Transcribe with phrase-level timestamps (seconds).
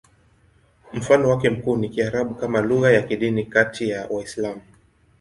[0.93, 4.61] Mfano wake mkuu ni Kiarabu kama lugha ya kidini kati ya Waislamu.